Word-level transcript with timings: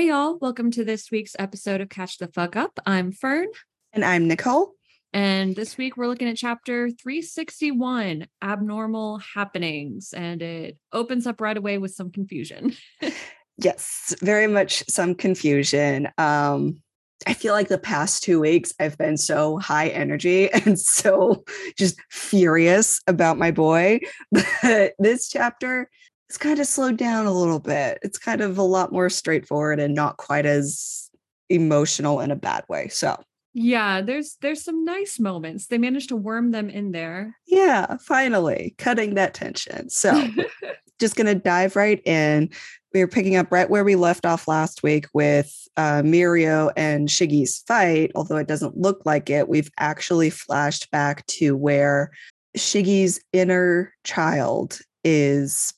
Hey, 0.00 0.08
y'all. 0.08 0.38
Welcome 0.38 0.70
to 0.70 0.82
this 0.82 1.10
week's 1.10 1.36
episode 1.38 1.82
of 1.82 1.90
Catch 1.90 2.16
the 2.16 2.28
Fuck 2.28 2.56
Up. 2.56 2.80
I'm 2.86 3.12
Fern. 3.12 3.48
And 3.92 4.02
I'm 4.02 4.28
Nicole. 4.28 4.72
And 5.12 5.54
this 5.54 5.76
week 5.76 5.98
we're 5.98 6.06
looking 6.06 6.26
at 6.26 6.38
chapter 6.38 6.88
361 6.88 8.26
Abnormal 8.42 9.18
Happenings. 9.34 10.14
And 10.14 10.40
it 10.40 10.78
opens 10.90 11.26
up 11.26 11.42
right 11.42 11.54
away 11.54 11.76
with 11.76 11.90
some 11.90 12.10
confusion. 12.10 12.74
yes, 13.58 14.14
very 14.22 14.46
much 14.46 14.84
some 14.88 15.14
confusion. 15.14 16.08
Um, 16.16 16.80
I 17.26 17.34
feel 17.34 17.52
like 17.52 17.68
the 17.68 17.76
past 17.76 18.22
two 18.22 18.40
weeks 18.40 18.72
I've 18.80 18.96
been 18.96 19.18
so 19.18 19.58
high 19.58 19.88
energy 19.88 20.50
and 20.64 20.80
so 20.80 21.44
just 21.76 22.00
furious 22.08 23.02
about 23.06 23.36
my 23.36 23.50
boy. 23.50 24.00
But 24.62 24.94
this 24.98 25.28
chapter 25.28 25.90
it's 26.30 26.38
kind 26.38 26.60
of 26.60 26.66
slowed 26.68 26.96
down 26.96 27.26
a 27.26 27.32
little 27.32 27.58
bit. 27.58 27.98
It's 28.02 28.16
kind 28.16 28.40
of 28.40 28.56
a 28.56 28.62
lot 28.62 28.92
more 28.92 29.10
straightforward 29.10 29.80
and 29.80 29.96
not 29.96 30.16
quite 30.16 30.46
as 30.46 31.10
emotional 31.48 32.20
in 32.20 32.30
a 32.30 32.36
bad 32.36 32.62
way. 32.68 32.86
So 32.86 33.20
yeah, 33.52 34.00
there's 34.00 34.36
there's 34.40 34.62
some 34.62 34.84
nice 34.84 35.18
moments. 35.18 35.66
They 35.66 35.76
managed 35.76 36.10
to 36.10 36.16
worm 36.16 36.52
them 36.52 36.70
in 36.70 36.92
there. 36.92 37.36
Yeah, 37.48 37.96
finally 38.06 38.76
cutting 38.78 39.16
that 39.16 39.34
tension. 39.34 39.90
So 39.90 40.28
just 41.00 41.16
gonna 41.16 41.34
dive 41.34 41.74
right 41.74 42.00
in. 42.06 42.50
We 42.94 43.00
are 43.00 43.08
picking 43.08 43.34
up 43.34 43.50
right 43.50 43.68
where 43.68 43.82
we 43.82 43.96
left 43.96 44.24
off 44.24 44.46
last 44.46 44.84
week 44.84 45.06
with 45.12 45.52
uh, 45.76 46.02
Mirio 46.02 46.70
and 46.76 47.08
Shiggy's 47.08 47.64
fight. 47.66 48.12
Although 48.14 48.36
it 48.36 48.46
doesn't 48.46 48.76
look 48.76 49.04
like 49.04 49.30
it, 49.30 49.48
we've 49.48 49.70
actually 49.80 50.30
flashed 50.30 50.92
back 50.92 51.26
to 51.26 51.56
where 51.56 52.12
Shiggy's 52.56 53.20
inner 53.32 53.92
child 54.04 54.78
is 55.02 55.74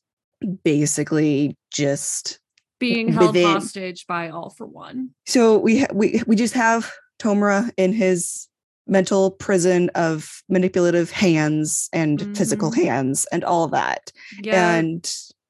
basically 0.65 1.57
just 1.71 2.39
being 2.79 3.13
held 3.13 3.35
within. 3.35 3.45
hostage 3.45 4.07
by 4.07 4.29
all 4.29 4.51
for 4.51 4.67
one. 4.67 5.11
So 5.27 5.59
we 5.59 5.81
ha- 5.81 5.93
we 5.93 6.23
we 6.27 6.37
just 6.37 6.55
have 6.55 6.91
Tomura 7.21 7.71
in 7.77 7.93
his 7.93 8.49
mental 8.87 9.31
prison 9.31 9.91
of 9.95 10.43
manipulative 10.49 11.11
hands 11.11 11.89
and 11.93 12.19
mm-hmm. 12.19 12.35
physical 12.35 12.73
hands 12.73 13.27
and 13.31 13.45
all 13.45 13.69
that. 13.69 14.13
Yeah. 14.43 14.75
And 14.75 15.03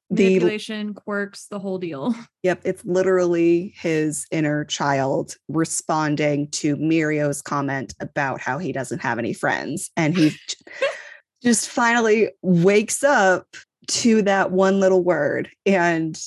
the 0.09 0.25
manipulation, 0.25 0.93
quirks, 0.93 1.47
the 1.47 1.59
whole 1.59 1.77
deal. 1.77 2.15
Yep, 2.43 2.61
it's 2.65 2.83
literally 2.83 3.73
his 3.77 4.25
inner 4.29 4.65
child 4.65 5.37
responding 5.47 6.49
to 6.49 6.75
Mirio's 6.75 7.41
comment 7.41 7.95
about 8.01 8.41
how 8.41 8.57
he 8.57 8.73
doesn't 8.73 8.99
have 8.99 9.17
any 9.17 9.31
friends 9.31 9.89
and 9.95 10.13
he 10.13 10.35
just 11.43 11.69
finally 11.69 12.31
wakes 12.41 13.01
up 13.01 13.47
to 13.87 14.21
that 14.23 14.51
one 14.51 14.79
little 14.79 15.03
word. 15.03 15.49
And 15.65 16.19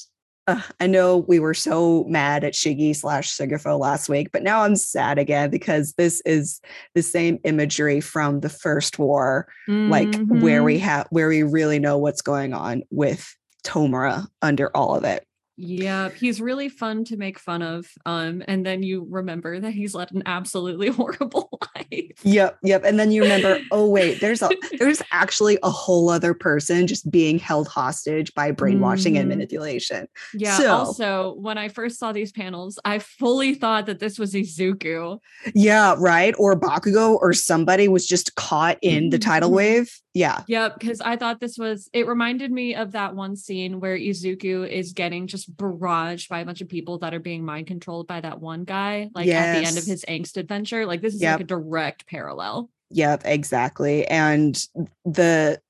uh, 0.47 0.61
I 0.79 0.87
know 0.87 1.19
we 1.19 1.41
were 1.41 1.55
so 1.55 2.05
mad 2.05 2.45
at 2.45 2.53
Shiggy 2.53 2.95
slash 2.95 3.31
Sigafo 3.31 3.79
last 3.79 4.09
week, 4.09 4.31
but 4.33 4.43
now 4.43 4.63
I'm 4.63 4.77
sad 4.77 5.19
again 5.19 5.51
because 5.51 5.93
this 5.95 6.23
is 6.25 6.61
the 6.95 7.03
same 7.03 7.39
imagery 7.45 8.01
from 8.01 8.41
the 8.41 8.49
first 8.49 8.99
war, 8.99 9.49
mm-hmm. 9.69 9.91
like 9.91 10.15
where 10.29 10.63
we 10.63 10.77
mm-hmm. 10.77 10.85
have 10.85 11.07
where 11.11 11.29
we 11.29 11.43
really 11.43 11.79
know 11.79 11.99
what's 11.99 12.23
going 12.23 12.53
on 12.55 12.83
with 12.91 13.35
Tomura 13.65 14.27
under 14.41 14.75
all 14.77 14.95
of 14.95 15.05
it. 15.05 15.27
Yeah, 15.59 16.11
he's 16.11 16.41
really 16.41 16.69
fun 16.69 17.05
to 17.05 17.17
make 17.17 17.39
fun 17.39 17.63
of. 17.63 17.89
Um, 18.05 18.43
and 18.47 18.65
then 18.65 18.83
you 18.83 19.07
remember 19.09 19.59
that 19.59 19.73
he's 19.73 19.95
led 19.95 20.13
an 20.13 20.23
absolutely 20.27 20.89
horrible 20.91 21.59
life. 21.75 22.13
Yep, 22.23 22.59
yep. 22.63 22.85
And 22.85 22.99
then 22.99 23.11
you 23.11 23.23
remember, 23.23 23.61
oh 23.71 23.89
wait, 23.89 24.21
there's 24.21 24.43
a 24.43 24.51
there's 24.79 25.03
actually 25.13 25.59
a 25.63 25.71
whole 25.71 26.11
other 26.11 26.35
person 26.35 26.87
just 26.87 27.11
being 27.11 27.39
held 27.39 27.69
hostage 27.69 28.35
by 28.35 28.51
brainwashing 28.51 29.15
mm. 29.15 29.21
and 29.21 29.25
mm-hmm. 29.25 29.39
manipulation. 29.39 30.09
Yeah. 30.35 30.59
So, 30.59 30.71
also, 30.71 31.35
when 31.35 31.57
I 31.57 31.69
first 31.69 31.99
saw 31.99 32.13
these 32.13 32.33
panels, 32.33 32.79
I 32.85 32.99
fully 32.99 33.55
thought 33.55 33.87
that 33.87 33.99
this 33.99 34.19
was 34.19 34.35
Izuku. 34.35 35.19
Yeah, 35.55 35.95
right. 35.99 36.35
Or 36.39 36.59
Bakugo 36.59 37.17
or 37.21 37.33
somebody 37.33 37.89
was 37.89 38.07
just 38.07 38.35
caught 38.35 38.79
in 38.83 39.11
the 39.11 39.19
tidal 39.19 39.49
mm-hmm. 39.49 39.57
wave. 39.57 40.01
Yeah. 40.17 40.43
Yep. 40.49 40.79
Because 40.79 41.01
I 41.03 41.17
thought 41.17 41.41
this 41.41 41.59
was, 41.59 41.91
it 41.93 42.07
reminded 42.07 42.51
me 42.51 42.75
of 42.75 42.93
that 42.93 43.15
one 43.15 43.37
scene 43.37 43.81
where 43.81 43.99
Izuku 43.99 44.67
is 44.67 44.95
getting 44.95 45.27
just 45.27 45.55
barraged 45.57 46.29
by 46.29 46.41
a 46.41 46.45
bunch 46.47 46.63
of 46.63 46.69
people 46.71 46.99
that 47.01 47.13
are 47.13 47.21
being 47.21 47.45
mind 47.45 47.67
controlled 47.67 48.07
by 48.07 48.23
that 48.23 48.41
one 48.41 48.65
guy, 48.65 49.11
like 49.15 49.27
yes. 49.27 49.45
at 49.45 49.61
the 49.61 49.67
end 49.67 49.77
of 49.77 49.85
his 49.85 50.05
angst 50.09 50.39
adventure. 50.39 50.87
Like 50.87 51.03
this 51.03 51.15
is 51.15 51.21
yep. 51.21 51.35
like 51.35 51.45
a 51.45 51.49
direct 51.49 52.07
parallel. 52.07 52.71
Yep. 52.91 53.23
Exactly. 53.27 54.07
And 54.07 54.67
the 55.05 55.61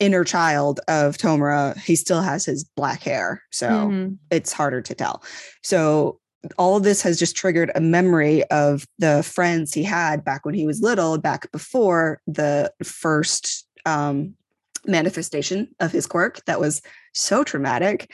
inner 0.00 0.24
child 0.24 0.80
of 0.88 1.16
Tomura, 1.16 1.78
he 1.78 1.94
still 1.94 2.22
has 2.22 2.44
his 2.44 2.64
black 2.64 3.02
hair. 3.02 3.42
So 3.52 3.68
mm-hmm. 3.68 4.14
it's 4.32 4.52
harder 4.52 4.82
to 4.82 4.94
tell. 4.96 5.22
So 5.62 6.18
all 6.56 6.76
of 6.76 6.82
this 6.82 7.02
has 7.02 7.18
just 7.18 7.36
triggered 7.36 7.70
a 7.74 7.80
memory 7.80 8.44
of 8.44 8.86
the 8.98 9.22
friends 9.22 9.74
he 9.74 9.82
had 9.82 10.24
back 10.24 10.44
when 10.44 10.54
he 10.54 10.66
was 10.66 10.80
little, 10.80 11.18
back 11.18 11.50
before 11.52 12.20
the 12.26 12.72
first 12.82 13.66
um, 13.86 14.34
manifestation 14.86 15.68
of 15.80 15.92
his 15.92 16.06
quirk 16.06 16.44
that 16.46 16.60
was 16.60 16.80
so 17.12 17.44
traumatic. 17.44 18.10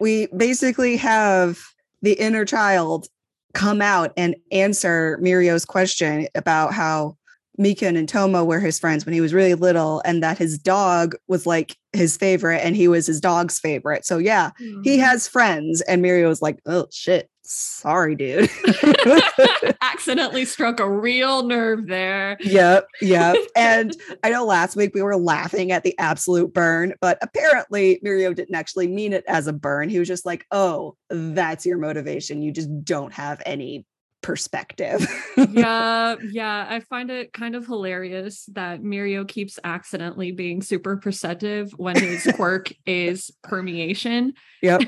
We 0.00 0.26
basically 0.36 0.96
have 0.96 1.58
the 2.02 2.14
inner 2.14 2.44
child 2.44 3.08
come 3.54 3.82
out 3.82 4.12
and 4.16 4.36
answer 4.52 5.18
Mirio's 5.22 5.64
question 5.64 6.28
about 6.34 6.72
how 6.72 7.16
Mikun 7.58 7.96
and 7.96 8.08
Tomo 8.08 8.44
were 8.44 8.60
his 8.60 8.78
friends 8.78 9.06
when 9.06 9.14
he 9.14 9.20
was 9.22 9.32
really 9.32 9.54
little, 9.54 10.02
and 10.04 10.22
that 10.22 10.36
his 10.36 10.58
dog 10.58 11.14
was 11.26 11.46
like 11.46 11.76
his 11.92 12.16
favorite 12.16 12.58
and 12.58 12.76
he 12.76 12.86
was 12.86 13.06
his 13.06 13.20
dog's 13.20 13.58
favorite. 13.58 14.04
So, 14.04 14.18
yeah, 14.18 14.50
mm-hmm. 14.60 14.82
he 14.82 14.98
has 14.98 15.26
friends. 15.26 15.80
And 15.82 16.04
Mirio 16.04 16.28
was 16.28 16.42
like, 16.42 16.58
oh 16.66 16.86
shit, 16.90 17.30
sorry, 17.46 18.14
dude. 18.14 18.50
Accidentally 19.80 20.44
struck 20.44 20.80
a 20.80 20.88
real 20.88 21.44
nerve 21.44 21.86
there. 21.86 22.36
Yep. 22.40 22.86
Yep. 23.00 23.36
and 23.56 23.96
I 24.22 24.30
know 24.30 24.44
last 24.44 24.76
week 24.76 24.94
we 24.94 25.02
were 25.02 25.16
laughing 25.16 25.72
at 25.72 25.82
the 25.82 25.98
absolute 25.98 26.52
burn, 26.52 26.94
but 27.00 27.18
apparently 27.22 28.00
Mirio 28.04 28.34
didn't 28.34 28.54
actually 28.54 28.88
mean 28.88 29.12
it 29.12 29.24
as 29.26 29.46
a 29.46 29.52
burn. 29.52 29.88
He 29.88 29.98
was 29.98 30.08
just 30.08 30.26
like, 30.26 30.46
oh, 30.50 30.96
that's 31.10 31.66
your 31.66 31.78
motivation. 31.78 32.42
You 32.42 32.52
just 32.52 32.84
don't 32.84 33.12
have 33.12 33.42
any 33.46 33.86
perspective. 34.22 35.06
yeah, 35.36 36.16
yeah. 36.30 36.66
I 36.68 36.80
find 36.80 37.10
it 37.10 37.32
kind 37.32 37.54
of 37.54 37.66
hilarious 37.66 38.46
that 38.52 38.82
Mirio 38.82 39.26
keeps 39.26 39.58
accidentally 39.62 40.32
being 40.32 40.62
super 40.62 40.96
perceptive 40.96 41.72
when 41.76 41.96
his 41.96 42.28
quirk 42.34 42.72
is 42.86 43.30
permeation. 43.44 44.34
Yep. 44.62 44.82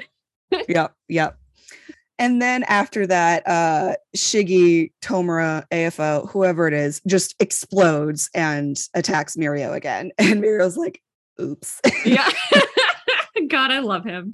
Yep. 0.69 0.95
Yep. 1.09 1.39
And 2.19 2.43
then 2.43 2.65
after 2.65 3.07
that, 3.07 3.47
uh, 3.47 3.95
Shiggy, 4.17 4.93
Tomura, 5.03 5.65
AFO, 5.71 6.29
whoever 6.31 6.67
it 6.67 6.75
is, 6.75 7.01
just 7.07 7.35
explodes 7.41 8.29
and 8.35 8.79
attacks 8.95 9.37
Mirio 9.37 9.75
again. 9.75 10.11
And 10.19 10.43
Mirio's 10.43 10.77
like, 10.77 11.01
oops. 11.41 11.81
yeah. 12.05 12.29
God, 13.49 13.71
I 13.71 13.79
love 13.81 14.05
him. 14.05 14.31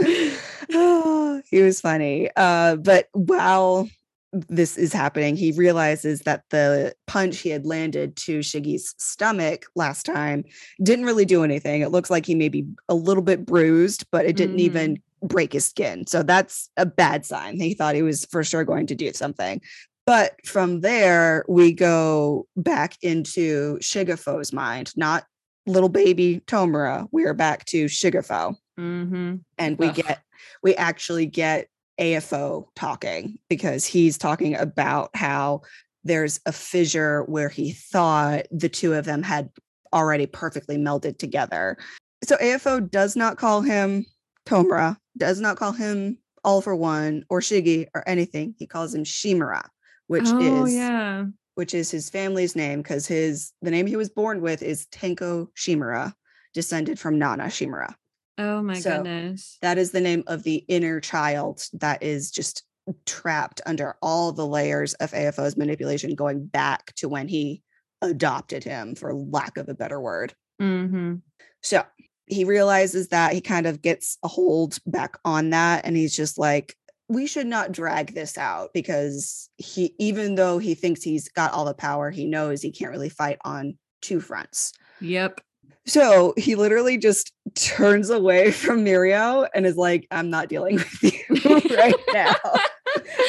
oh, 0.72 1.42
he 1.48 1.62
was 1.62 1.80
funny. 1.80 2.30
Uh, 2.36 2.76
but 2.76 3.08
while 3.12 3.88
this 4.32 4.76
is 4.76 4.92
happening, 4.92 5.36
he 5.36 5.52
realizes 5.52 6.20
that 6.20 6.44
the 6.50 6.94
punch 7.06 7.38
he 7.38 7.50
had 7.50 7.66
landed 7.66 8.16
to 8.16 8.40
Shiggy's 8.40 8.94
stomach 8.98 9.66
last 9.76 10.06
time 10.06 10.44
didn't 10.82 11.04
really 11.04 11.24
do 11.24 11.44
anything. 11.44 11.82
It 11.82 11.90
looks 11.90 12.10
like 12.10 12.26
he 12.26 12.34
may 12.34 12.48
be 12.48 12.66
a 12.88 12.94
little 12.94 13.22
bit 13.22 13.46
bruised, 13.46 14.06
but 14.10 14.26
it 14.26 14.36
didn't 14.36 14.56
mm. 14.56 14.60
even 14.60 15.02
break 15.22 15.52
his 15.52 15.66
skin. 15.66 16.06
So 16.06 16.22
that's 16.22 16.70
a 16.76 16.86
bad 16.86 17.24
sign. 17.24 17.58
He 17.58 17.74
thought 17.74 17.94
he 17.94 18.02
was 18.02 18.24
for 18.26 18.44
sure 18.44 18.64
going 18.64 18.86
to 18.88 18.94
do 18.94 19.12
something. 19.12 19.60
But 20.06 20.34
from 20.44 20.82
there, 20.82 21.44
we 21.48 21.72
go 21.72 22.46
back 22.56 22.96
into 23.02 23.78
Shigafo's 23.78 24.52
mind, 24.52 24.92
not 24.96 25.24
little 25.66 25.88
baby 25.88 26.42
Tomura. 26.46 27.08
We're 27.10 27.34
back 27.34 27.64
to 27.66 27.86
Shigafo. 27.86 28.54
Mm-hmm. 28.78 29.36
And 29.58 29.78
we 29.78 29.88
Ugh. 29.88 29.94
get, 29.94 30.22
we 30.62 30.74
actually 30.74 31.26
get 31.26 31.68
AFO 31.98 32.66
talking 32.76 33.38
because 33.48 33.86
he's 33.86 34.18
talking 34.18 34.56
about 34.56 35.10
how 35.14 35.62
there's 36.02 36.38
a 36.44 36.52
fissure 36.52 37.22
where 37.24 37.48
he 37.48 37.72
thought 37.72 38.46
the 38.50 38.68
two 38.68 38.92
of 38.92 39.06
them 39.06 39.22
had 39.22 39.48
already 39.92 40.26
perfectly 40.26 40.76
melded 40.76 41.18
together. 41.18 41.78
So 42.24 42.36
AFO 42.36 42.90
does 42.90 43.16
not 43.16 43.38
call 43.38 43.62
him 43.62 44.04
Tomura 44.44 44.98
does 45.16 45.40
not 45.40 45.56
call 45.56 45.72
him 45.72 46.18
all 46.44 46.60
for 46.60 46.76
one 46.76 47.24
or 47.28 47.40
Shiggy 47.40 47.88
or 47.94 48.06
anything. 48.08 48.54
He 48.58 48.66
calls 48.66 48.94
him 48.94 49.04
Shimura, 49.04 49.66
which 50.06 50.26
oh, 50.26 50.64
is 50.66 50.74
yeah. 50.74 51.24
which 51.54 51.74
is 51.74 51.90
his 51.90 52.10
family's 52.10 52.54
name 52.54 52.82
because 52.82 53.06
his 53.06 53.52
the 53.62 53.70
name 53.70 53.86
he 53.86 53.96
was 53.96 54.10
born 54.10 54.40
with 54.40 54.62
is 54.62 54.86
Tenko 54.86 55.48
Shimura, 55.56 56.12
descended 56.52 56.98
from 56.98 57.18
Nana 57.18 57.44
Shimura. 57.44 57.94
Oh 58.38 58.62
my 58.62 58.74
so 58.74 58.96
goodness. 58.96 59.58
That 59.62 59.78
is 59.78 59.92
the 59.92 60.00
name 60.00 60.24
of 60.26 60.42
the 60.42 60.64
inner 60.68 61.00
child 61.00 61.62
that 61.74 62.02
is 62.02 62.30
just 62.30 62.64
trapped 63.06 63.60
under 63.64 63.96
all 64.02 64.32
the 64.32 64.46
layers 64.46 64.94
of 64.94 65.12
AFO's 65.12 65.56
manipulation 65.56 66.14
going 66.14 66.46
back 66.46 66.94
to 66.96 67.08
when 67.08 67.28
he 67.28 67.62
adopted 68.02 68.64
him, 68.64 68.94
for 68.94 69.14
lack 69.14 69.56
of 69.56 69.68
a 69.68 69.74
better 69.74 70.00
word. 70.00 70.34
Mm-hmm. 70.60 71.16
So 71.62 71.84
he 72.26 72.44
realizes 72.44 73.08
that 73.08 73.32
he 73.32 73.40
kind 73.40 73.66
of 73.66 73.82
gets 73.82 74.18
a 74.22 74.28
hold 74.28 74.78
back 74.86 75.18
on 75.24 75.50
that 75.50 75.84
and 75.84 75.96
he's 75.96 76.16
just 76.16 76.38
like 76.38 76.76
we 77.08 77.26
should 77.26 77.46
not 77.46 77.72
drag 77.72 78.14
this 78.14 78.38
out 78.38 78.70
because 78.72 79.50
he 79.58 79.94
even 79.98 80.34
though 80.36 80.58
he 80.58 80.74
thinks 80.74 81.02
he's 81.02 81.28
got 81.28 81.52
all 81.52 81.64
the 81.64 81.74
power, 81.74 82.10
he 82.10 82.26
knows 82.26 82.62
he 82.62 82.72
can't 82.72 82.90
really 82.90 83.10
fight 83.10 83.38
on 83.44 83.76
two 84.00 84.20
fronts. 84.20 84.72
Yep. 85.00 85.40
So 85.86 86.32
he 86.36 86.54
literally 86.54 86.96
just 86.96 87.32
turns 87.54 88.08
away 88.10 88.50
from 88.52 88.84
Mirio 88.84 89.46
and 89.54 89.66
is 89.66 89.76
like, 89.76 90.06
I'm 90.10 90.30
not 90.30 90.48
dealing 90.48 90.76
with 91.02 91.02
you 91.02 91.12
right 91.76 91.94
now. 92.12 92.34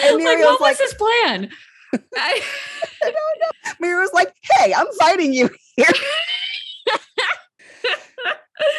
And 0.06 0.21
Mirio's 0.21 0.45
like, 0.45 0.59
what 0.59 0.62
like, 0.62 0.77
his 0.77 0.94
plan? 0.94 1.50
I, 2.18 2.41
I 3.03 3.12
don't 3.12 3.13
know. 3.41 3.51
Mirio's 3.81 4.13
like, 4.13 4.33
hey, 4.41 4.74
I'm 4.74 4.88
fighting 5.00 5.33
you 5.33 5.50
here. 5.75 5.88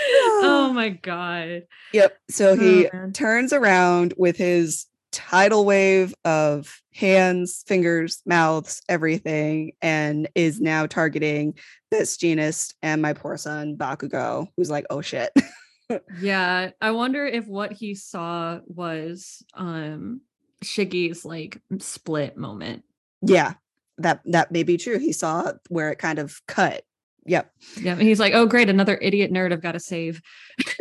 oh 0.08 0.64
my 0.76 0.90
god. 0.90 1.62
Yep. 1.92 2.18
So 2.30 2.54
he 2.54 2.88
oh, 2.88 3.10
turns 3.12 3.52
around 3.52 4.14
with 4.16 4.36
his 4.36 4.86
tidal 5.10 5.64
wave 5.64 6.14
of 6.24 6.82
hands, 6.94 7.64
fingers, 7.66 8.22
mouths, 8.26 8.82
everything, 8.88 9.72
and 9.80 10.28
is 10.34 10.60
now 10.60 10.86
targeting 10.86 11.54
Best 11.90 12.20
Jeanist 12.20 12.74
and 12.82 13.00
my 13.00 13.14
poor 13.14 13.38
son 13.38 13.76
Bakugo, 13.76 14.48
who's 14.56 14.70
like, 14.70 14.84
oh 14.90 15.00
shit. 15.00 15.32
yeah. 16.20 16.70
I 16.80 16.90
wonder 16.90 17.26
if 17.26 17.46
what 17.46 17.72
he 17.72 17.94
saw 17.94 18.60
was 18.66 19.42
um 19.54 20.20
Shiggy's 20.62 21.24
like 21.24 21.60
split 21.78 22.36
moment. 22.36 22.84
Yeah. 23.22 23.54
That 23.98 24.20
that 24.26 24.52
may 24.52 24.62
be 24.62 24.76
true. 24.76 24.98
He 24.98 25.12
saw 25.12 25.52
where 25.70 25.90
it 25.90 25.98
kind 25.98 26.18
of 26.18 26.38
cut 26.46 26.82
Yep. 27.26 27.50
Yeah. 27.80 27.92
And 27.92 28.02
he's 28.02 28.20
like, 28.20 28.34
oh, 28.34 28.46
great. 28.46 28.68
Another 28.68 28.98
idiot 29.00 29.32
nerd 29.32 29.52
I've 29.52 29.62
got 29.62 29.72
to 29.72 29.80
save. 29.80 30.20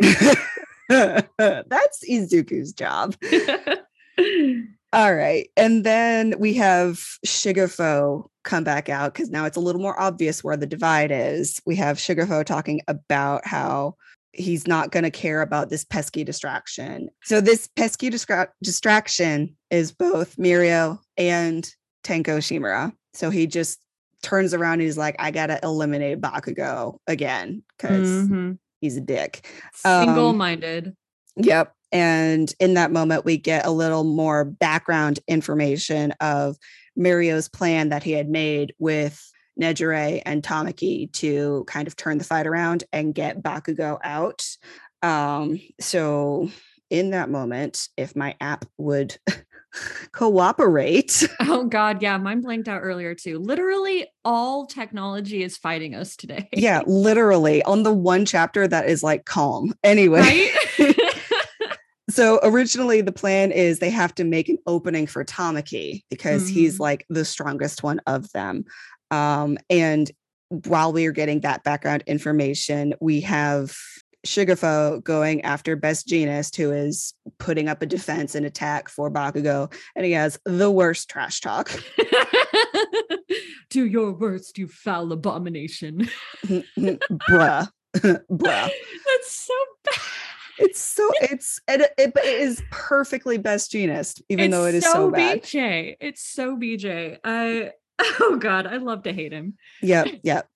That's 0.88 2.04
Izuku's 2.08 2.72
job. 2.72 3.16
All 4.92 5.14
right. 5.14 5.50
And 5.56 5.84
then 5.84 6.34
we 6.38 6.54
have 6.54 6.94
Shigefo 7.26 8.28
come 8.44 8.64
back 8.64 8.88
out 8.88 9.12
because 9.12 9.28
now 9.28 9.44
it's 9.44 9.56
a 9.56 9.60
little 9.60 9.80
more 9.80 10.00
obvious 10.00 10.42
where 10.42 10.56
the 10.56 10.66
divide 10.66 11.10
is. 11.10 11.60
We 11.66 11.76
have 11.76 11.98
Shigefo 11.98 12.44
talking 12.44 12.80
about 12.86 13.46
how 13.46 13.96
he's 14.32 14.66
not 14.66 14.92
going 14.92 15.02
to 15.02 15.10
care 15.10 15.42
about 15.42 15.70
this 15.70 15.84
pesky 15.84 16.22
distraction. 16.24 17.10
So, 17.24 17.40
this 17.40 17.68
pesky 17.76 18.10
distra- 18.10 18.48
distraction 18.62 19.56
is 19.70 19.92
both 19.92 20.36
Mirio 20.36 21.00
and 21.16 21.68
Tenko 22.04 22.38
Shimura. 22.38 22.92
So, 23.12 23.30
he 23.30 23.46
just 23.46 23.80
turns 24.26 24.52
around 24.52 24.74
and 24.74 24.82
he's 24.82 24.98
like, 24.98 25.14
I 25.20 25.30
gotta 25.30 25.60
eliminate 25.62 26.20
Bakugo 26.20 26.98
again 27.06 27.62
because 27.76 28.08
mm-hmm. 28.08 28.52
he's 28.80 28.96
a 28.96 29.00
dick. 29.00 29.48
Single 29.72 30.32
minded. 30.32 30.88
Um, 30.88 30.94
yep. 31.36 31.72
And 31.92 32.52
in 32.58 32.74
that 32.74 32.90
moment, 32.90 33.24
we 33.24 33.36
get 33.36 33.64
a 33.64 33.70
little 33.70 34.02
more 34.02 34.44
background 34.44 35.20
information 35.28 36.12
of 36.20 36.56
Mirio's 36.98 37.48
plan 37.48 37.90
that 37.90 38.02
he 38.02 38.12
had 38.12 38.28
made 38.28 38.74
with 38.80 39.22
Nejire 39.60 40.22
and 40.26 40.42
Tamaki 40.42 41.12
to 41.12 41.64
kind 41.68 41.86
of 41.86 41.94
turn 41.94 42.18
the 42.18 42.24
fight 42.24 42.48
around 42.48 42.82
and 42.92 43.14
get 43.14 43.42
Bakugo 43.42 43.98
out. 44.02 44.44
Um, 45.02 45.60
so 45.80 46.50
in 46.90 47.10
that 47.10 47.30
moment, 47.30 47.88
if 47.96 48.16
my 48.16 48.34
app 48.40 48.64
would 48.76 49.16
cooperate. 50.12 51.28
Oh 51.48 51.64
God, 51.64 52.02
yeah, 52.02 52.18
mine 52.18 52.40
blanked 52.40 52.68
out 52.68 52.80
earlier 52.80 53.14
too. 53.14 53.38
Literally, 53.38 54.06
all 54.24 54.66
technology 54.66 55.42
is 55.42 55.56
fighting 55.56 55.94
us 55.94 56.16
today. 56.16 56.48
Yeah, 56.52 56.82
literally 56.86 57.62
on 57.62 57.82
the 57.82 57.92
one 57.92 58.26
chapter 58.26 58.66
that 58.66 58.88
is 58.88 59.02
like 59.02 59.24
calm. 59.24 59.72
Anyway. 59.84 60.50
Right? 60.78 60.96
so 62.10 62.40
originally 62.42 63.00
the 63.00 63.12
plan 63.12 63.52
is 63.52 63.78
they 63.78 63.90
have 63.90 64.14
to 64.16 64.24
make 64.24 64.48
an 64.48 64.58
opening 64.66 65.06
for 65.06 65.24
Tamaki 65.24 66.02
because 66.10 66.44
mm-hmm. 66.44 66.54
he's 66.54 66.80
like 66.80 67.06
the 67.08 67.24
strongest 67.24 67.82
one 67.82 68.00
of 68.06 68.30
them. 68.32 68.64
Um, 69.10 69.56
and 69.70 70.10
while 70.48 70.92
we 70.92 71.06
are 71.06 71.12
getting 71.12 71.40
that 71.40 71.64
background 71.64 72.04
information, 72.06 72.94
we 73.00 73.20
have 73.22 73.76
Shigefo 74.26 75.02
going 75.02 75.42
after 75.42 75.76
Best 75.76 76.06
Jeanist, 76.08 76.56
who 76.56 76.72
is 76.72 77.14
putting 77.38 77.68
up 77.68 77.82
a 77.82 77.86
defense 77.86 78.34
and 78.34 78.44
attack 78.44 78.88
for 78.88 79.10
Bakugo, 79.10 79.72
and 79.94 80.04
he 80.04 80.12
has 80.12 80.38
the 80.44 80.70
worst 80.70 81.08
trash 81.08 81.40
talk. 81.40 81.70
Do 83.70 83.86
your 83.86 84.12
worst, 84.12 84.58
you 84.58 84.68
foul 84.68 85.12
abomination. 85.12 86.08
Bruh. 86.44 87.68
Bruh. 87.96 88.70
That's 88.70 89.30
so 89.30 89.54
bad. 89.84 90.00
It's 90.58 90.80
so 90.80 91.10
it's 91.20 91.60
it, 91.68 91.92
it, 91.98 92.12
it 92.16 92.24
is 92.24 92.62
perfectly 92.70 93.38
Best 93.38 93.72
Jeanist, 93.72 94.22
even 94.28 94.46
it's 94.46 94.52
though 94.52 94.66
it 94.66 94.74
is 94.74 94.84
so, 94.84 94.92
so 94.92 95.10
bad. 95.10 95.42
BJ. 95.42 95.96
It's 96.00 96.22
so 96.22 96.56
BJ. 96.56 97.18
I 97.22 97.72
oh 98.20 98.36
god, 98.40 98.66
I 98.66 98.78
love 98.78 99.02
to 99.04 99.12
hate 99.12 99.32
him. 99.32 99.54
Yep, 99.82 100.20
yep. 100.22 100.48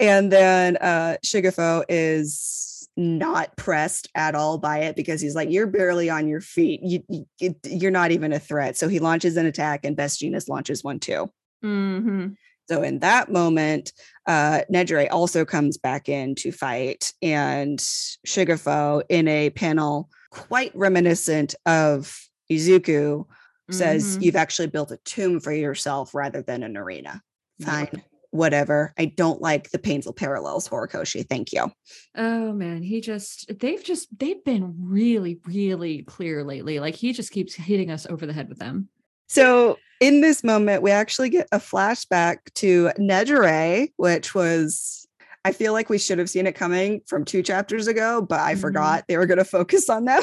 and 0.00 0.30
then 0.30 0.76
uh 0.78 1.16
Shigefo 1.24 1.84
is 1.88 2.75
not 2.96 3.56
pressed 3.56 4.08
at 4.14 4.34
all 4.34 4.58
by 4.58 4.78
it 4.80 4.96
because 4.96 5.20
he's 5.20 5.34
like, 5.34 5.50
you're 5.50 5.66
barely 5.66 6.08
on 6.08 6.28
your 6.28 6.40
feet. 6.40 6.80
You, 6.82 7.26
you, 7.38 7.88
are 7.88 7.90
not 7.90 8.10
even 8.10 8.32
a 8.32 8.38
threat. 8.38 8.76
So 8.76 8.88
he 8.88 8.98
launches 8.98 9.36
an 9.36 9.46
attack, 9.46 9.84
and 9.84 9.96
Best 9.96 10.20
Jeanist 10.20 10.48
launches 10.48 10.82
one 10.82 10.98
too. 10.98 11.30
Mm-hmm. 11.64 12.28
So 12.68 12.82
in 12.82 12.98
that 13.00 13.30
moment, 13.30 13.92
uh, 14.26 14.62
Nejire 14.72 15.08
also 15.10 15.44
comes 15.44 15.76
back 15.76 16.08
in 16.08 16.34
to 16.36 16.50
fight, 16.50 17.12
and 17.22 17.78
Shigefo 17.78 19.02
in 19.08 19.28
a 19.28 19.50
panel 19.50 20.08
quite 20.30 20.72
reminiscent 20.74 21.54
of 21.64 22.18
Izuku 22.50 23.24
says, 23.70 24.14
mm-hmm. 24.14 24.22
"You've 24.22 24.36
actually 24.36 24.68
built 24.68 24.90
a 24.90 24.98
tomb 25.04 25.40
for 25.40 25.52
yourself 25.52 26.14
rather 26.14 26.42
than 26.42 26.62
an 26.62 26.76
arena." 26.76 27.22
Fine. 27.60 28.02
Whatever. 28.30 28.92
I 28.98 29.06
don't 29.06 29.40
like 29.40 29.70
the 29.70 29.78
painful 29.78 30.12
parallels, 30.12 30.68
Horikoshi. 30.68 31.28
Thank 31.28 31.52
you. 31.52 31.70
Oh 32.16 32.52
man, 32.52 32.82
he 32.82 33.00
just 33.00 33.58
they've 33.58 33.82
just 33.82 34.08
they've 34.18 34.44
been 34.44 34.74
really, 34.78 35.40
really 35.46 36.02
clear 36.02 36.44
lately. 36.44 36.80
Like 36.80 36.94
he 36.94 37.12
just 37.12 37.32
keeps 37.32 37.54
hitting 37.54 37.90
us 37.90 38.06
over 38.06 38.26
the 38.26 38.32
head 38.32 38.48
with 38.48 38.58
them. 38.58 38.88
So 39.28 39.78
in 40.00 40.20
this 40.20 40.44
moment, 40.44 40.82
we 40.82 40.90
actually 40.90 41.30
get 41.30 41.48
a 41.52 41.58
flashback 41.58 42.38
to 42.54 42.90
Nejire, 42.98 43.92
which 43.96 44.34
was 44.34 45.06
I 45.46 45.52
feel 45.52 45.72
like 45.72 45.88
we 45.88 45.98
should 45.98 46.18
have 46.18 46.28
seen 46.28 46.48
it 46.48 46.56
coming 46.56 47.02
from 47.06 47.24
two 47.24 47.40
chapters 47.40 47.86
ago, 47.86 48.20
but 48.20 48.40
I 48.40 48.52
mm-hmm. 48.52 48.62
forgot 48.62 49.04
they 49.06 49.16
were 49.16 49.26
going 49.26 49.38
to 49.38 49.44
focus 49.44 49.88
on 49.88 50.04
them. 50.04 50.22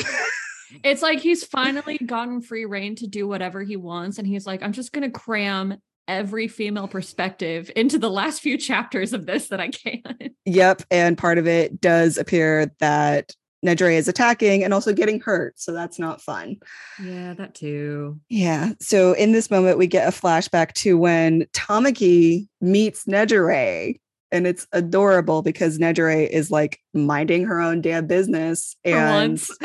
it's 0.83 1.01
like 1.01 1.19
he's 1.19 1.45
finally 1.45 1.97
gotten 1.97 2.41
free 2.41 2.65
reign 2.65 2.95
to 2.97 3.07
do 3.07 3.25
whatever 3.25 3.63
he 3.63 3.77
wants. 3.77 4.17
And 4.17 4.27
he's 4.27 4.45
like, 4.45 4.61
I'm 4.61 4.73
just 4.73 4.91
going 4.91 5.09
to 5.09 5.17
cram 5.17 5.77
every 6.07 6.47
female 6.47 6.87
perspective 6.87 7.71
into 7.75 7.97
the 7.97 8.09
last 8.09 8.41
few 8.41 8.57
chapters 8.57 9.13
of 9.13 9.25
this 9.25 9.49
that 9.49 9.59
I 9.59 9.69
can. 9.69 10.01
Yep. 10.45 10.83
And 10.91 11.17
part 11.17 11.37
of 11.37 11.47
it 11.47 11.79
does 11.79 12.17
appear 12.17 12.69
that 12.81 13.33
Nejire 13.63 13.93
is 13.93 14.09
attacking 14.09 14.63
and 14.63 14.73
also 14.73 14.93
getting 14.93 15.21
hurt. 15.21 15.57
So 15.57 15.71
that's 15.71 15.97
not 15.97 16.21
fun. 16.21 16.57
Yeah, 17.01 17.33
that 17.35 17.55
too. 17.55 18.19
Yeah. 18.29 18.73
So 18.81 19.13
in 19.13 19.31
this 19.31 19.49
moment, 19.49 19.77
we 19.77 19.87
get 19.87 20.07
a 20.07 20.11
flashback 20.11 20.73
to 20.73 20.97
when 20.97 21.43
Tamaki 21.53 22.47
meets 22.59 23.05
Nejire. 23.05 23.97
And 24.33 24.47
it's 24.47 24.67
adorable 24.73 25.43
because 25.43 25.77
Nejire 25.77 26.27
is 26.27 26.51
like 26.51 26.79
minding 26.93 27.45
her 27.45 27.61
own 27.61 27.81
damn 27.81 28.07
business. 28.07 28.75
And, 28.83 29.41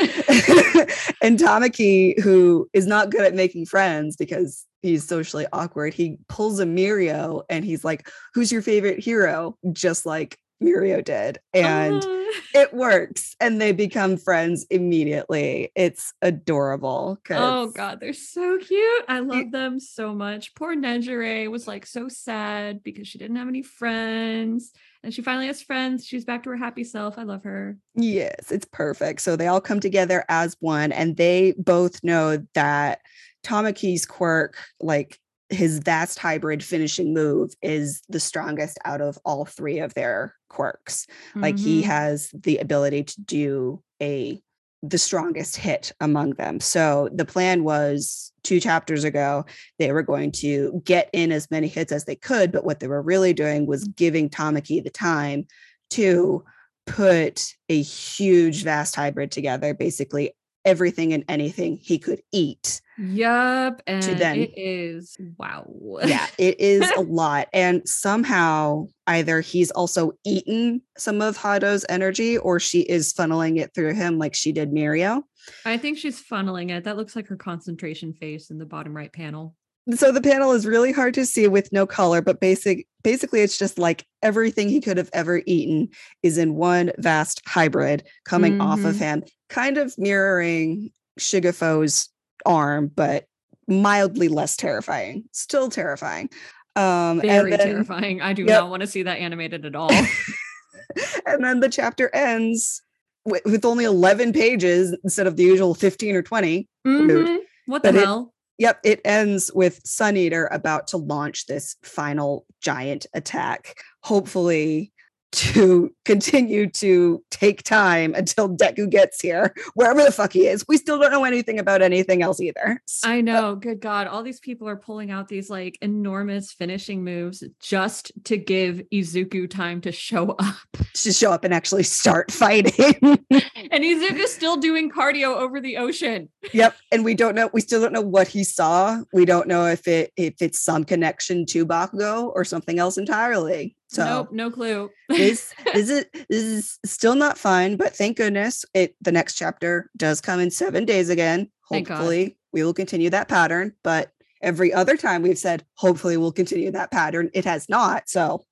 and 1.21 1.37
Tamaki, 1.39 2.17
who 2.21 2.69
is 2.71 2.87
not 2.87 3.09
good 3.09 3.25
at 3.25 3.35
making 3.35 3.65
friends 3.65 4.15
because 4.15 4.65
he's 4.81 5.07
socially 5.07 5.45
awkward. 5.53 5.93
He 5.93 6.17
pulls 6.27 6.59
a 6.59 6.65
Mirio 6.65 7.43
and 7.49 7.65
he's 7.65 7.83
like, 7.83 8.09
Who's 8.33 8.51
your 8.51 8.61
favorite 8.61 8.99
hero? 8.99 9.57
Just 9.71 10.05
like 10.05 10.37
Mirio 10.61 11.03
did. 11.03 11.39
And 11.53 12.03
uh. 12.03 12.31
it 12.53 12.73
works. 12.73 13.35
And 13.39 13.61
they 13.61 13.71
become 13.71 14.17
friends 14.17 14.65
immediately. 14.69 15.71
It's 15.75 16.13
adorable. 16.21 17.17
Oh 17.29 17.67
God, 17.67 17.99
they're 17.99 18.13
so 18.13 18.57
cute. 18.57 19.05
I 19.07 19.19
love 19.19 19.39
it, 19.39 19.51
them 19.51 19.79
so 19.79 20.13
much. 20.13 20.53
Poor 20.55 20.75
Nejire 20.75 21.49
was 21.49 21.67
like 21.67 21.85
so 21.85 22.07
sad 22.09 22.83
because 22.83 23.07
she 23.07 23.17
didn't 23.17 23.37
have 23.37 23.47
any 23.47 23.63
friends. 23.63 24.71
And 25.01 25.13
she 25.13 25.21
finally 25.21 25.47
has 25.47 25.61
friends. 25.61 26.05
She's 26.05 26.25
back 26.25 26.43
to 26.43 26.49
her 26.49 26.57
happy 26.57 26.83
self. 26.83 27.17
I 27.17 27.23
love 27.23 27.43
her. 27.43 27.77
Yes, 27.95 28.51
it's 28.51 28.67
perfect. 28.69 29.21
So 29.21 29.37
they 29.37 29.47
all 29.47 29.61
come 29.61 29.79
together 29.79 30.25
as 30.27 30.57
one 30.59 30.91
and 30.91 31.15
they 31.15 31.53
both 31.57 32.03
know 32.03 32.45
that 32.53 32.99
Tamaki's 33.43 34.05
quirk, 34.05 34.57
like 34.79 35.19
his 35.49 35.79
vast 35.79 36.19
hybrid 36.19 36.63
finishing 36.63 37.13
move, 37.13 37.53
is 37.61 38.01
the 38.09 38.19
strongest 38.19 38.77
out 38.85 39.01
of 39.01 39.17
all 39.25 39.45
three 39.45 39.79
of 39.79 39.93
their 39.93 40.35
quirks. 40.49 41.07
Mm-hmm. 41.29 41.41
Like 41.41 41.57
he 41.57 41.81
mm-hmm. 41.81 41.89
has 41.89 42.29
the 42.33 42.57
ability 42.57 43.03
to 43.03 43.21
do 43.21 43.83
a 44.01 44.41
the 44.81 44.97
strongest 44.97 45.57
hit 45.57 45.91
among 45.99 46.31
them. 46.35 46.59
So 46.59 47.09
the 47.13 47.25
plan 47.25 47.63
was 47.63 48.31
two 48.43 48.59
chapters 48.59 49.03
ago, 49.03 49.45
they 49.77 49.91
were 49.91 50.03
going 50.03 50.31
to 50.33 50.81
get 50.85 51.09
in 51.11 51.31
as 51.31 51.51
many 51.51 51.67
hits 51.67 51.91
as 51.91 52.05
they 52.05 52.15
could, 52.15 52.51
but 52.51 52.63
what 52.63 52.79
they 52.79 52.87
were 52.87 53.01
really 53.01 53.33
doing 53.33 53.65
was 53.65 53.87
giving 53.89 54.29
Tamaki 54.29 54.81
the 54.81 54.89
time 54.89 55.47
to 55.91 56.45
put 56.85 57.55
a 57.67 57.81
huge 57.81 58.63
vast 58.63 58.95
hybrid 58.95 59.31
together 59.31 59.73
basically 59.73 60.31
everything 60.65 61.13
and 61.13 61.23
anything 61.27 61.77
he 61.81 61.97
could 61.97 62.21
eat. 62.31 62.81
Yep. 62.97 63.81
And 63.87 64.03
then, 64.03 64.39
it 64.39 64.53
is 64.57 65.17
wow. 65.37 65.65
yeah, 66.03 66.27
it 66.37 66.59
is 66.59 66.89
a 66.91 67.01
lot. 67.01 67.47
And 67.53 67.87
somehow 67.87 68.87
either 69.07 69.41
he's 69.41 69.71
also 69.71 70.11
eaten 70.25 70.81
some 70.97 71.21
of 71.21 71.37
Hado's 71.37 71.85
energy 71.87 72.37
or 72.37 72.59
she 72.59 72.81
is 72.81 73.13
funneling 73.13 73.57
it 73.57 73.73
through 73.73 73.93
him 73.93 74.17
like 74.17 74.35
she 74.35 74.51
did 74.51 74.71
Mirio. 74.71 75.23
I 75.65 75.77
think 75.77 75.97
she's 75.97 76.21
funneling 76.21 76.71
it. 76.71 76.83
That 76.83 76.97
looks 76.97 77.15
like 77.15 77.27
her 77.27 77.37
concentration 77.37 78.13
face 78.13 78.49
in 78.49 78.57
the 78.57 78.65
bottom 78.65 78.95
right 78.95 79.11
panel. 79.11 79.55
So 79.95 80.11
the 80.11 80.21
panel 80.21 80.51
is 80.51 80.67
really 80.67 80.91
hard 80.91 81.13
to 81.15 81.25
see 81.25 81.47
with 81.47 81.71
no 81.71 81.87
color, 81.87 82.21
but 82.21 82.39
basic 82.39 82.85
basically 83.03 83.41
it's 83.41 83.57
just 83.57 83.79
like 83.79 84.05
everything 84.21 84.69
he 84.69 84.81
could 84.81 84.97
have 84.97 85.09
ever 85.13 85.41
eaten 85.45 85.89
is 86.21 86.37
in 86.37 86.55
one 86.55 86.91
vast 86.97 87.41
hybrid 87.47 88.03
coming 88.25 88.53
mm-hmm. 88.53 88.61
off 88.61 88.79
of 88.79 88.95
mm-hmm. 88.95 89.03
him, 89.03 89.23
kind 89.49 89.77
of 89.77 89.97
mirroring 89.97 90.91
Shigefo's 91.19 92.09
arm, 92.45 92.91
but 92.93 93.25
mildly 93.67 94.27
less 94.27 94.55
terrifying. 94.55 95.25
Still 95.31 95.69
terrifying. 95.69 96.29
Um 96.75 97.21
very 97.21 97.51
then, 97.51 97.59
terrifying. 97.59 98.21
I 98.21 98.33
do 98.33 98.43
yep. 98.43 98.61
not 98.61 98.69
want 98.69 98.81
to 98.81 98.87
see 98.87 99.03
that 99.03 99.17
animated 99.17 99.65
at 99.65 99.75
all. 99.75 99.91
and 101.25 101.43
then 101.43 101.59
the 101.59 101.69
chapter 101.69 102.13
ends 102.13 102.81
with, 103.25 103.41
with, 103.45 103.65
only 103.65 103.83
11 103.83 104.33
pages 104.33 104.95
instead 105.03 105.27
of 105.27 105.35
the 105.35 105.43
usual 105.43 105.75
15 105.75 106.15
or 106.15 106.21
20. 106.21 106.67
Mm-hmm. 106.87 107.35
What 107.65 107.83
the 107.83 107.93
but 107.93 108.01
hell? 108.01 108.33
It, 108.57 108.63
yep, 108.63 108.79
it 108.83 109.01
ends 109.03 109.51
with 109.53 109.81
Sun 109.85 110.17
Eater 110.17 110.47
about 110.47 110.87
to 110.87 110.97
launch 110.97 111.47
this 111.47 111.75
final 111.83 112.45
giant 112.61 113.05
attack. 113.13 113.75
Hopefully, 114.03 114.91
to 115.31 115.93
continue 116.09 116.67
to 116.67 117.23
take 117.29 117.61
time 117.61 118.15
until 118.15 118.49
Deku 118.49 118.89
gets 118.89 119.21
here, 119.21 119.53
wherever 119.75 120.03
the 120.03 120.11
fuck 120.11 120.33
he 120.33 120.47
is. 120.47 120.65
We 120.67 120.77
still 120.77 120.97
don't 120.97 121.11
know 121.11 121.23
anything 121.23 121.59
about 121.59 121.83
anything 121.83 122.23
else 122.23 122.41
either. 122.41 122.81
So. 122.87 123.07
I 123.07 123.21
know. 123.21 123.55
Good 123.55 123.79
God. 123.79 124.07
All 124.07 124.23
these 124.23 124.39
people 124.39 124.67
are 124.67 124.75
pulling 124.75 125.11
out 125.11 125.27
these 125.27 125.51
like 125.51 125.77
enormous 125.83 126.51
finishing 126.51 127.03
moves 127.03 127.43
just 127.59 128.11
to 128.23 128.37
give 128.37 128.81
Izuku 128.91 129.47
time 129.47 129.81
to 129.81 129.91
show 129.91 130.29
up. 130.39 130.55
To 130.95 131.13
show 131.13 131.31
up 131.31 131.43
and 131.43 131.53
actually 131.53 131.83
start 131.83 132.31
fighting. 132.31 132.99
and 133.29 133.83
Izuku's 133.83 134.33
still 134.33 134.57
doing 134.57 134.89
cardio 134.89 135.35
over 135.35 135.61
the 135.61 135.77
ocean. 135.77 136.29
Yep. 136.53 136.75
And 136.91 137.05
we 137.05 137.13
don't 137.13 137.35
know, 137.35 137.51
we 137.53 137.61
still 137.61 137.81
don't 137.81 137.93
know 137.93 138.01
what 138.01 138.27
he 138.27 138.43
saw. 138.43 138.99
We 139.13 139.25
don't 139.25 139.47
know 139.47 139.67
if 139.67 139.87
it 139.87 140.11
if 140.17 140.41
it's 140.41 140.59
some 140.59 140.85
connection 140.85 141.45
to 141.47 141.67
Bakugo 141.67 142.31
or 142.33 142.43
something 142.43 142.79
else 142.79 142.97
entirely. 142.97 143.75
So 143.89 144.05
nope, 144.05 144.31
no 144.31 144.51
clue. 144.51 144.91
this, 145.09 145.51
this 145.73 145.89
is 145.89 145.98
is 146.29 146.79
still 146.85 147.15
not 147.15 147.37
fine, 147.37 147.75
but 147.75 147.95
thank 147.95 148.17
goodness 148.17 148.65
it 148.73 148.95
the 149.01 149.11
next 149.11 149.35
chapter 149.35 149.89
does 149.97 150.21
come 150.21 150.39
in 150.39 150.51
seven 150.51 150.85
days 150.85 151.09
again. 151.09 151.49
Hopefully, 151.63 152.37
we 152.51 152.63
will 152.63 152.73
continue 152.73 153.09
that 153.09 153.27
pattern. 153.27 153.73
But 153.83 154.11
every 154.41 154.73
other 154.73 154.97
time 154.97 155.21
we've 155.21 155.37
said, 155.37 155.65
hopefully, 155.75 156.17
we'll 156.17 156.31
continue 156.31 156.71
that 156.71 156.91
pattern. 156.91 157.29
It 157.33 157.45
has 157.45 157.69
not. 157.69 158.09
So 158.09 158.43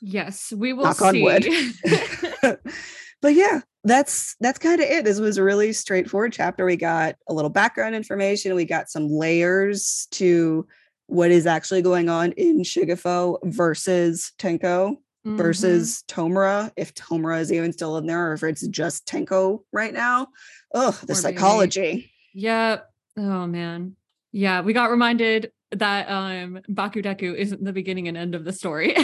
yes, 0.00 0.52
we 0.56 0.72
will 0.72 0.84
knock 0.84 0.96
see. 0.96 1.06
on 1.06 1.22
wood. 1.22 1.46
but 3.22 3.34
yeah, 3.34 3.60
that's 3.84 4.36
that's 4.40 4.58
kind 4.58 4.80
of 4.80 4.88
it. 4.88 5.04
This 5.04 5.20
was 5.20 5.38
a 5.38 5.42
really 5.42 5.72
straightforward 5.72 6.32
chapter. 6.32 6.64
We 6.64 6.76
got 6.76 7.16
a 7.28 7.34
little 7.34 7.50
background 7.50 7.94
information. 7.94 8.54
We 8.54 8.64
got 8.64 8.90
some 8.90 9.08
layers 9.08 10.06
to 10.12 10.66
what 11.06 11.30
is 11.30 11.46
actually 11.46 11.82
going 11.82 12.08
on 12.08 12.32
in 12.32 12.60
Shigefo 12.60 13.38
versus 13.44 14.32
Tenko 14.38 14.96
mm-hmm. 15.28 15.36
versus 15.36 16.04
Tomura, 16.08 16.70
if 16.76 16.94
Tomura 16.94 17.40
is 17.40 17.52
even 17.52 17.72
still 17.72 17.96
in 17.98 18.06
there 18.06 18.30
or 18.30 18.32
if 18.34 18.42
it's 18.42 18.66
just 18.66 19.06
Tenko 19.06 19.60
right 19.72 19.92
now. 19.92 20.28
Oh, 20.74 20.98
the 21.06 21.14
psychology. 21.14 22.10
Yep. 22.34 22.90
Oh 23.16 23.46
man. 23.46 23.96
Yeah, 24.32 24.60
we 24.60 24.72
got 24.72 24.90
reminded 24.90 25.52
that 25.72 26.08
um 26.08 26.60
Bakudeku 26.70 27.34
isn't 27.34 27.62
the 27.62 27.72
beginning 27.72 28.08
and 28.08 28.16
end 28.16 28.34
of 28.34 28.44
the 28.44 28.52
story. 28.52 28.96
uh, 28.96 29.02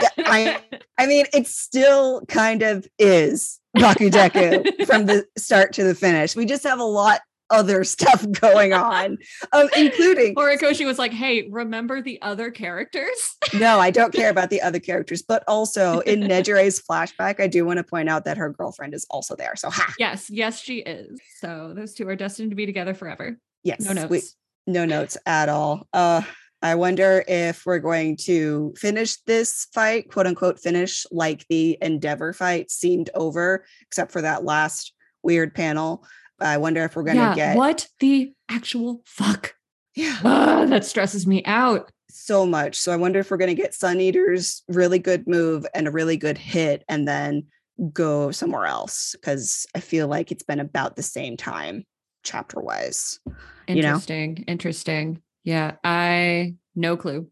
I 0.18 0.60
I 0.98 1.06
mean 1.06 1.26
it 1.32 1.46
still 1.46 2.22
kind 2.26 2.62
of 2.62 2.86
is 2.98 3.60
Bakudeku 3.76 4.86
from 4.86 5.06
the 5.06 5.26
start 5.36 5.72
to 5.74 5.84
the 5.84 5.94
finish. 5.94 6.36
We 6.36 6.46
just 6.46 6.64
have 6.64 6.80
a 6.80 6.84
lot 6.84 7.20
other 7.50 7.84
stuff 7.98 8.24
going 8.32 8.72
on, 8.72 9.18
um, 9.52 9.68
including 9.76 10.34
Horikoshi 10.34 10.86
was 10.86 10.98
like, 10.98 11.12
"Hey, 11.12 11.48
remember 11.50 12.02
the 12.02 12.20
other 12.22 12.50
characters?" 12.50 13.36
no, 13.54 13.78
I 13.78 13.90
don't 13.90 14.12
care 14.12 14.30
about 14.30 14.50
the 14.50 14.62
other 14.62 14.80
characters, 14.80 15.22
but 15.22 15.44
also 15.48 16.00
in 16.00 16.20
Nejire's 16.28 16.80
flashback, 16.80 17.40
I 17.40 17.46
do 17.46 17.64
want 17.64 17.78
to 17.78 17.84
point 17.84 18.08
out 18.08 18.24
that 18.24 18.36
her 18.36 18.50
girlfriend 18.50 18.94
is 18.94 19.06
also 19.10 19.36
there. 19.36 19.56
So, 19.56 19.70
ha. 19.70 19.94
Yes, 19.98 20.30
yes, 20.30 20.60
she 20.60 20.78
is. 20.78 21.20
So 21.38 21.72
those 21.74 21.94
two 21.94 22.08
are 22.08 22.16
destined 22.16 22.50
to 22.50 22.56
be 22.56 22.66
together 22.66 22.94
forever. 22.94 23.38
Yes, 23.62 23.80
no 23.80 23.92
notes. 23.92 24.10
We, 24.10 24.22
no 24.66 24.84
notes 24.84 25.16
at 25.26 25.48
all. 25.48 25.86
Uh, 25.92 26.22
I 26.60 26.74
wonder 26.74 27.24
if 27.28 27.64
we're 27.64 27.78
going 27.78 28.16
to 28.24 28.74
finish 28.76 29.16
this 29.26 29.68
fight, 29.72 30.10
quote 30.10 30.26
unquote, 30.26 30.58
finish 30.58 31.06
like 31.12 31.46
the 31.48 31.78
Endeavor 31.80 32.32
fight 32.32 32.70
seemed 32.70 33.10
over, 33.14 33.64
except 33.82 34.10
for 34.10 34.22
that 34.22 34.44
last 34.44 34.92
weird 35.22 35.54
panel. 35.54 36.04
I 36.40 36.58
wonder 36.58 36.84
if 36.84 36.96
we're 36.96 37.02
going 37.02 37.16
to 37.16 37.22
yeah, 37.22 37.34
get 37.34 37.56
what 37.56 37.88
the 38.00 38.32
actual 38.48 39.02
fuck. 39.06 39.54
Yeah. 39.94 40.18
Uh, 40.24 40.64
that 40.66 40.84
stresses 40.84 41.26
me 41.26 41.42
out 41.44 41.90
so 42.10 42.46
much. 42.46 42.76
So 42.76 42.92
I 42.92 42.96
wonder 42.96 43.18
if 43.18 43.30
we're 43.30 43.36
going 43.36 43.54
to 43.54 43.60
get 43.60 43.74
Sun 43.74 44.00
Eater's 44.00 44.62
really 44.68 44.98
good 44.98 45.26
move 45.26 45.66
and 45.74 45.88
a 45.88 45.90
really 45.90 46.16
good 46.16 46.38
hit 46.38 46.84
and 46.88 47.06
then 47.06 47.46
go 47.92 48.30
somewhere 48.30 48.66
else 48.66 49.12
because 49.12 49.66
I 49.74 49.80
feel 49.80 50.08
like 50.08 50.32
it's 50.32 50.42
been 50.42 50.60
about 50.60 50.96
the 50.96 51.02
same 51.02 51.36
time 51.36 51.84
chapter 52.24 52.60
wise. 52.60 53.20
Interesting. 53.66 54.30
You 54.30 54.44
know? 54.44 54.52
Interesting. 54.52 55.22
Yeah. 55.44 55.76
I 55.84 56.54
no 56.74 56.96
clue. 56.96 57.28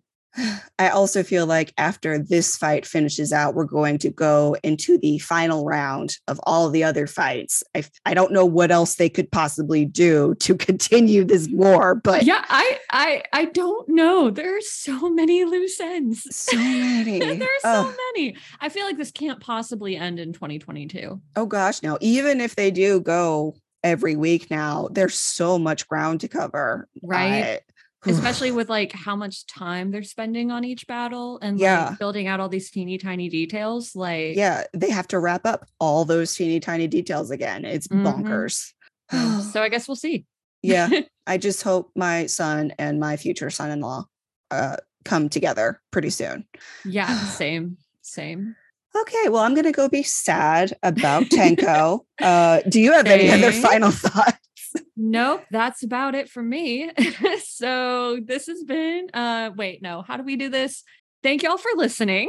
I 0.78 0.88
also 0.88 1.22
feel 1.22 1.46
like 1.46 1.72
after 1.78 2.18
this 2.18 2.56
fight 2.56 2.86
finishes 2.86 3.32
out, 3.32 3.54
we're 3.54 3.64
going 3.64 3.98
to 3.98 4.10
go 4.10 4.56
into 4.62 4.98
the 4.98 5.18
final 5.18 5.64
round 5.64 6.16
of 6.28 6.40
all 6.44 6.70
the 6.70 6.84
other 6.84 7.06
fights. 7.06 7.62
I, 7.74 7.84
I 8.04 8.14
don't 8.14 8.32
know 8.32 8.44
what 8.44 8.70
else 8.70 8.96
they 8.96 9.08
could 9.08 9.30
possibly 9.30 9.84
do 9.84 10.34
to 10.40 10.54
continue 10.56 11.24
this 11.24 11.48
war, 11.48 11.94
but 11.94 12.24
yeah, 12.24 12.44
I 12.48 12.78
I 12.90 13.22
I 13.32 13.44
don't 13.46 13.88
know. 13.88 14.30
There 14.30 14.56
are 14.56 14.62
so 14.62 15.10
many 15.10 15.44
loose 15.44 15.80
ends. 15.80 16.26
So 16.34 16.56
many. 16.56 17.18
there 17.18 17.48
are 17.64 17.72
so 17.84 17.94
many. 18.14 18.36
I 18.60 18.68
feel 18.68 18.84
like 18.84 18.96
this 18.96 19.10
can't 19.10 19.40
possibly 19.40 19.96
end 19.96 20.18
in 20.18 20.32
2022. 20.32 21.20
Oh 21.36 21.46
gosh, 21.46 21.82
no. 21.82 21.98
Even 22.00 22.40
if 22.40 22.56
they 22.56 22.70
do 22.70 23.00
go 23.00 23.56
every 23.82 24.16
week 24.16 24.50
now, 24.50 24.88
there's 24.90 25.14
so 25.14 25.58
much 25.58 25.88
ground 25.88 26.20
to 26.20 26.28
cover. 26.28 26.88
Right 27.02 27.60
especially 28.06 28.50
with 28.50 28.68
like 28.68 28.92
how 28.92 29.16
much 29.16 29.46
time 29.46 29.90
they're 29.90 30.02
spending 30.02 30.50
on 30.50 30.64
each 30.64 30.86
battle 30.86 31.38
and 31.42 31.58
yeah. 31.58 31.88
like 31.88 31.98
building 31.98 32.26
out 32.26 32.40
all 32.40 32.48
these 32.48 32.70
teeny 32.70 32.98
tiny 32.98 33.28
details 33.28 33.94
like 33.96 34.36
yeah 34.36 34.64
they 34.72 34.90
have 34.90 35.08
to 35.08 35.18
wrap 35.18 35.46
up 35.46 35.66
all 35.80 36.04
those 36.04 36.34
teeny 36.34 36.60
tiny 36.60 36.86
details 36.86 37.30
again. 37.30 37.64
It's 37.64 37.88
mm-hmm. 37.88 38.06
bonkers. 38.06 38.72
So 39.52 39.62
i 39.62 39.68
guess 39.68 39.88
we'll 39.88 39.96
see. 39.96 40.26
Yeah 40.62 40.88
i 41.26 41.38
just 41.38 41.62
hope 41.62 41.90
my 41.94 42.26
son 42.26 42.72
and 42.78 43.00
my 43.00 43.16
future 43.16 43.50
son-in-law 43.50 44.04
uh, 44.50 44.76
come 45.04 45.28
together 45.28 45.80
pretty 45.90 46.10
soon. 46.10 46.46
Yeah 46.84 47.16
same 47.26 47.78
same. 48.02 48.56
Okay 48.94 49.28
well 49.28 49.42
i'm 49.42 49.54
gonna 49.54 49.72
go 49.72 49.88
be 49.88 50.02
sad 50.02 50.76
about 50.82 51.22
tenko. 51.24 52.00
Uh, 52.20 52.60
do 52.68 52.80
you 52.80 52.92
have 52.92 53.06
any 53.06 53.30
other 53.30 53.52
final 53.52 53.90
thoughts 54.06 54.38
nope, 54.96 55.44
that's 55.50 55.82
about 55.82 56.14
it 56.14 56.28
for 56.28 56.42
me. 56.42 56.90
so 57.44 58.18
this 58.24 58.46
has 58.46 58.64
been 58.64 59.08
uh 59.14 59.50
wait, 59.56 59.82
no, 59.82 60.02
how 60.02 60.16
do 60.16 60.22
we 60.22 60.36
do 60.36 60.48
this? 60.48 60.82
Thank 61.22 61.42
y'all 61.42 61.58
for 61.58 61.70
listening. 61.74 62.28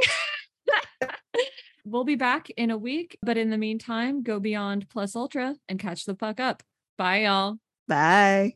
we'll 1.85 2.03
be 2.03 2.15
back 2.15 2.49
in 2.51 2.71
a 2.71 2.77
week, 2.77 3.17
but 3.21 3.37
in 3.37 3.49
the 3.49 3.57
meantime, 3.57 4.23
go 4.23 4.39
beyond 4.39 4.89
plus 4.89 5.15
ultra 5.15 5.55
and 5.69 5.79
catch 5.79 6.05
the 6.05 6.15
fuck 6.15 6.39
up. 6.39 6.63
Bye 6.97 7.23
y'all. 7.23 7.57
Bye. 7.87 8.53